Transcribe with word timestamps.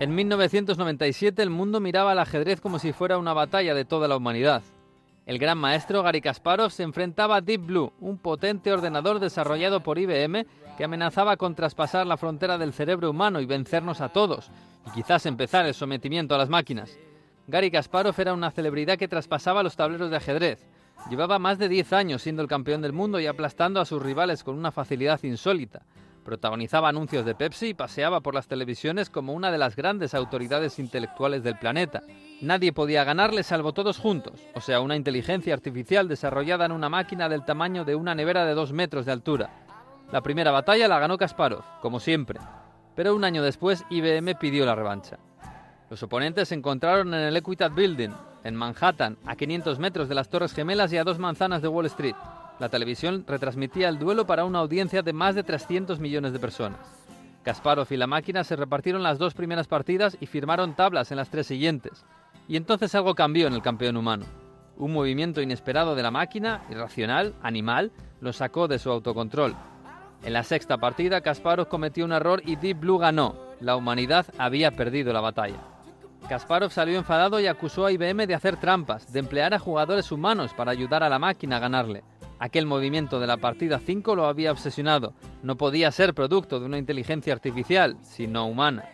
En 0.00 0.12
1997 0.12 1.40
el 1.40 1.50
mundo 1.50 1.78
miraba 1.78 2.12
al 2.12 2.18
ajedrez 2.18 2.60
como 2.60 2.80
si 2.80 2.92
fuera 2.92 3.16
una 3.16 3.32
batalla 3.32 3.74
de 3.74 3.84
toda 3.84 4.08
la 4.08 4.16
humanidad. 4.16 4.62
El 5.24 5.38
gran 5.38 5.56
maestro 5.56 6.02
Gary 6.02 6.20
Kasparov 6.20 6.72
se 6.72 6.82
enfrentaba 6.82 7.36
a 7.36 7.40
Deep 7.40 7.64
Blue, 7.64 7.92
un 8.00 8.18
potente 8.18 8.72
ordenador 8.72 9.20
desarrollado 9.20 9.84
por 9.84 9.98
IBM 9.98 10.46
que 10.76 10.84
amenazaba 10.84 11.36
con 11.36 11.54
traspasar 11.54 12.08
la 12.08 12.16
frontera 12.16 12.58
del 12.58 12.72
cerebro 12.72 13.08
humano 13.08 13.40
y 13.40 13.46
vencernos 13.46 14.00
a 14.00 14.08
todos, 14.08 14.50
y 14.84 14.90
quizás 14.90 15.26
empezar 15.26 15.64
el 15.64 15.74
sometimiento 15.74 16.34
a 16.34 16.38
las 16.38 16.48
máquinas. 16.48 16.98
Gary 17.46 17.70
Kasparov 17.70 18.14
era 18.18 18.34
una 18.34 18.50
celebridad 18.50 18.98
que 18.98 19.08
traspasaba 19.08 19.62
los 19.62 19.76
tableros 19.76 20.10
de 20.10 20.16
ajedrez. 20.16 20.66
Llevaba 21.08 21.38
más 21.38 21.58
de 21.58 21.68
10 21.68 21.92
años 21.92 22.20
siendo 22.20 22.42
el 22.42 22.48
campeón 22.48 22.82
del 22.82 22.92
mundo 22.92 23.20
y 23.20 23.26
aplastando 23.26 23.80
a 23.80 23.84
sus 23.84 24.02
rivales 24.02 24.42
con 24.42 24.58
una 24.58 24.72
facilidad 24.72 25.22
insólita. 25.22 25.82
Protagonizaba 26.24 26.88
anuncios 26.88 27.26
de 27.26 27.34
Pepsi 27.34 27.68
y 27.68 27.74
paseaba 27.74 28.20
por 28.20 28.34
las 28.34 28.48
televisiones 28.48 29.10
como 29.10 29.34
una 29.34 29.52
de 29.52 29.58
las 29.58 29.76
grandes 29.76 30.14
autoridades 30.14 30.78
intelectuales 30.78 31.42
del 31.42 31.58
planeta. 31.58 32.02
Nadie 32.40 32.72
podía 32.72 33.04
ganarle 33.04 33.42
salvo 33.42 33.74
todos 33.74 33.98
juntos, 33.98 34.40
o 34.54 34.60
sea, 34.60 34.80
una 34.80 34.96
inteligencia 34.96 35.52
artificial 35.52 36.08
desarrollada 36.08 36.64
en 36.64 36.72
una 36.72 36.88
máquina 36.88 37.28
del 37.28 37.44
tamaño 37.44 37.84
de 37.84 37.94
una 37.94 38.14
nevera 38.14 38.46
de 38.46 38.54
dos 38.54 38.72
metros 38.72 39.04
de 39.04 39.12
altura. 39.12 39.50
La 40.10 40.22
primera 40.22 40.50
batalla 40.50 40.88
la 40.88 40.98
ganó 40.98 41.18
Kasparov, 41.18 41.62
como 41.82 42.00
siempre, 42.00 42.40
pero 42.94 43.14
un 43.14 43.24
año 43.24 43.42
después 43.42 43.84
IBM 43.90 44.34
pidió 44.36 44.64
la 44.64 44.74
revancha. 44.74 45.18
Los 45.90 46.02
oponentes 46.02 46.48
se 46.48 46.54
encontraron 46.54 47.12
en 47.12 47.20
el 47.20 47.36
Equitable 47.36 47.82
Building, 47.82 48.10
en 48.44 48.54
Manhattan, 48.54 49.18
a 49.26 49.36
500 49.36 49.78
metros 49.78 50.08
de 50.08 50.14
las 50.14 50.30
Torres 50.30 50.54
Gemelas 50.54 50.92
y 50.92 50.96
a 50.96 51.04
dos 51.04 51.18
manzanas 51.18 51.60
de 51.60 51.68
Wall 51.68 51.86
Street. 51.86 52.16
La 52.58 52.68
televisión 52.68 53.24
retransmitía 53.26 53.88
el 53.88 53.98
duelo 53.98 54.26
para 54.26 54.44
una 54.44 54.60
audiencia 54.60 55.02
de 55.02 55.12
más 55.12 55.34
de 55.34 55.42
300 55.42 55.98
millones 55.98 56.32
de 56.32 56.38
personas. 56.38 56.78
Kasparov 57.42 57.88
y 57.90 57.96
la 57.96 58.06
máquina 58.06 58.44
se 58.44 58.56
repartieron 58.56 59.02
las 59.02 59.18
dos 59.18 59.34
primeras 59.34 59.66
partidas 59.66 60.16
y 60.20 60.26
firmaron 60.26 60.74
tablas 60.74 61.10
en 61.10 61.18
las 61.18 61.30
tres 61.30 61.46
siguientes. 61.46 62.04
Y 62.48 62.56
entonces 62.56 62.94
algo 62.94 63.14
cambió 63.14 63.46
en 63.46 63.54
el 63.54 63.62
campeón 63.62 63.96
humano. 63.96 64.24
Un 64.76 64.92
movimiento 64.92 65.42
inesperado 65.42 65.94
de 65.94 66.02
la 66.02 66.10
máquina, 66.10 66.62
irracional, 66.70 67.34
animal, 67.42 67.92
lo 68.20 68.32
sacó 68.32 68.66
de 68.66 68.78
su 68.78 68.90
autocontrol. 68.90 69.54
En 70.22 70.32
la 70.32 70.42
sexta 70.42 70.78
partida, 70.78 71.20
Kasparov 71.20 71.68
cometió 71.68 72.04
un 72.04 72.12
error 72.12 72.40
y 72.46 72.56
Deep 72.56 72.80
Blue 72.80 72.98
ganó. 72.98 73.36
La 73.60 73.76
humanidad 73.76 74.26
había 74.38 74.70
perdido 74.70 75.12
la 75.12 75.20
batalla. 75.20 75.58
Kasparov 76.28 76.70
salió 76.70 76.96
enfadado 76.96 77.38
y 77.38 77.46
acusó 77.46 77.84
a 77.84 77.92
IBM 77.92 78.26
de 78.26 78.34
hacer 78.34 78.56
trampas, 78.56 79.12
de 79.12 79.18
emplear 79.18 79.52
a 79.52 79.58
jugadores 79.58 80.10
humanos 80.10 80.54
para 80.54 80.70
ayudar 80.70 81.02
a 81.02 81.10
la 81.10 81.18
máquina 81.18 81.58
a 81.58 81.60
ganarle. 81.60 82.02
Aquel 82.38 82.66
movimiento 82.66 83.20
de 83.20 83.26
la 83.26 83.36
partida 83.36 83.78
5 83.78 84.16
lo 84.16 84.26
había 84.26 84.52
obsesionado. 84.52 85.14
No 85.42 85.56
podía 85.56 85.90
ser 85.90 86.14
producto 86.14 86.58
de 86.60 86.66
una 86.66 86.78
inteligencia 86.78 87.32
artificial, 87.32 87.96
sino 88.02 88.46
humana. 88.46 88.84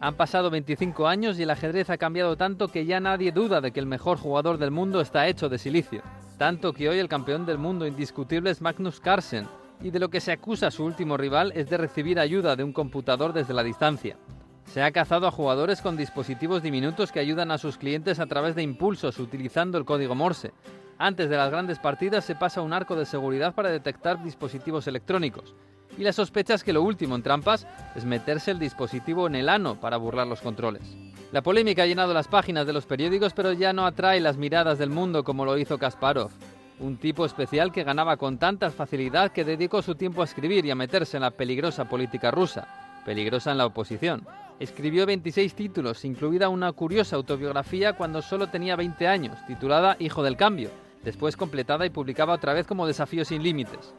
Han 0.00 0.14
pasado 0.14 0.50
25 0.50 1.06
años 1.06 1.38
y 1.38 1.44
el 1.44 1.50
ajedrez 1.50 1.88
ha 1.90 1.96
cambiado 1.96 2.36
tanto 2.36 2.68
que 2.68 2.84
ya 2.84 3.00
nadie 3.00 3.32
duda 3.32 3.60
de 3.60 3.72
que 3.72 3.80
el 3.80 3.86
mejor 3.86 4.18
jugador 4.18 4.58
del 4.58 4.70
mundo 4.70 5.00
está 5.00 5.26
hecho 5.26 5.48
de 5.48 5.58
silicio. 5.58 6.02
Tanto 6.38 6.72
que 6.74 6.88
hoy 6.88 6.98
el 6.98 7.08
campeón 7.08 7.46
del 7.46 7.56
mundo 7.56 7.86
indiscutible 7.86 8.50
es 8.50 8.60
Magnus 8.60 9.00
Carlsen, 9.00 9.46
y 9.80 9.90
de 9.90 9.98
lo 9.98 10.10
que 10.10 10.20
se 10.20 10.32
acusa 10.32 10.66
a 10.66 10.70
su 10.70 10.84
último 10.84 11.16
rival 11.16 11.52
es 11.54 11.70
de 11.70 11.78
recibir 11.78 12.18
ayuda 12.18 12.56
de 12.56 12.64
un 12.64 12.72
computador 12.72 13.32
desde 13.32 13.54
la 13.54 13.62
distancia. 13.62 14.16
Se 14.64 14.82
ha 14.82 14.90
cazado 14.90 15.26
a 15.26 15.30
jugadores 15.30 15.80
con 15.80 15.96
dispositivos 15.96 16.62
diminutos 16.62 17.12
que 17.12 17.20
ayudan 17.20 17.50
a 17.50 17.58
sus 17.58 17.78
clientes 17.78 18.18
a 18.18 18.26
través 18.26 18.54
de 18.54 18.62
impulsos 18.62 19.18
utilizando 19.18 19.78
el 19.78 19.84
código 19.84 20.14
Morse, 20.14 20.52
antes 20.98 21.28
de 21.28 21.36
las 21.36 21.50
grandes 21.50 21.78
partidas 21.78 22.24
se 22.24 22.34
pasa 22.34 22.62
un 22.62 22.72
arco 22.72 22.96
de 22.96 23.06
seguridad 23.06 23.54
para 23.54 23.70
detectar 23.70 24.22
dispositivos 24.22 24.86
electrónicos. 24.86 25.54
Y 25.98 26.02
la 26.02 26.12
sospecha 26.12 26.54
es 26.54 26.64
que 26.64 26.72
lo 26.72 26.82
último 26.82 27.14
en 27.16 27.22
trampas 27.22 27.66
es 27.94 28.04
meterse 28.04 28.50
el 28.50 28.58
dispositivo 28.58 29.26
en 29.26 29.34
el 29.34 29.48
ano 29.48 29.80
para 29.80 29.96
burlar 29.96 30.26
los 30.26 30.40
controles. 30.40 30.96
La 31.32 31.42
polémica 31.42 31.82
ha 31.82 31.86
llenado 31.86 32.14
las 32.14 32.28
páginas 32.28 32.66
de 32.66 32.72
los 32.72 32.86
periódicos, 32.86 33.32
pero 33.32 33.52
ya 33.52 33.72
no 33.72 33.86
atrae 33.86 34.20
las 34.20 34.36
miradas 34.36 34.78
del 34.78 34.90
mundo 34.90 35.24
como 35.24 35.44
lo 35.44 35.58
hizo 35.58 35.78
Kasparov, 35.78 36.30
un 36.78 36.98
tipo 36.98 37.24
especial 37.24 37.72
que 37.72 37.84
ganaba 37.84 38.16
con 38.16 38.38
tanta 38.38 38.70
facilidad 38.70 39.32
que 39.32 39.44
dedicó 39.44 39.82
su 39.82 39.94
tiempo 39.94 40.20
a 40.22 40.24
escribir 40.24 40.64
y 40.66 40.70
a 40.70 40.74
meterse 40.74 41.16
en 41.16 41.22
la 41.22 41.30
peligrosa 41.30 41.88
política 41.88 42.30
rusa, 42.30 42.68
peligrosa 43.04 43.52
en 43.52 43.58
la 43.58 43.66
oposición. 43.66 44.26
Escribió 44.60 45.04
26 45.04 45.54
títulos, 45.54 46.04
incluida 46.04 46.48
una 46.48 46.72
curiosa 46.72 47.16
autobiografía 47.16 47.94
cuando 47.94 48.22
solo 48.22 48.48
tenía 48.48 48.76
20 48.76 49.06
años, 49.06 49.36
titulada 49.46 49.96
Hijo 49.98 50.22
del 50.22 50.36
Cambio, 50.36 50.70
después 51.06 51.36
completada 51.36 51.86
y 51.86 51.90
publicaba 51.90 52.34
otra 52.34 52.52
vez 52.52 52.66
como 52.66 52.84
Desafío 52.84 53.24
sin 53.24 53.40
Límites. 53.40 53.94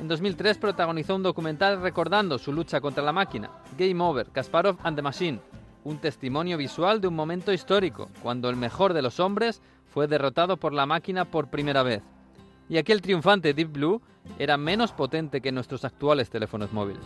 En 0.00 0.08
2003 0.08 0.56
protagonizó 0.56 1.14
un 1.14 1.22
documental 1.22 1.82
recordando 1.82 2.38
su 2.38 2.50
lucha 2.50 2.80
contra 2.80 3.04
la 3.04 3.12
máquina, 3.12 3.50
Game 3.76 4.02
Over, 4.02 4.28
Kasparov 4.30 4.78
and 4.82 4.96
the 4.96 5.02
Machine, 5.02 5.38
un 5.84 5.98
testimonio 5.98 6.56
visual 6.56 7.02
de 7.02 7.08
un 7.08 7.14
momento 7.14 7.52
histórico, 7.52 8.08
cuando 8.22 8.48
el 8.48 8.56
mejor 8.56 8.94
de 8.94 9.02
los 9.02 9.20
hombres 9.20 9.60
fue 9.84 10.08
derrotado 10.08 10.56
por 10.56 10.72
la 10.72 10.86
máquina 10.86 11.26
por 11.26 11.48
primera 11.50 11.82
vez. 11.82 12.02
Y 12.70 12.78
aquel 12.78 13.02
triunfante 13.02 13.52
Deep 13.52 13.72
Blue 13.72 14.00
era 14.38 14.56
menos 14.56 14.92
potente 14.92 15.42
que 15.42 15.52
nuestros 15.52 15.84
actuales 15.84 16.30
teléfonos 16.30 16.72
móviles. 16.72 17.04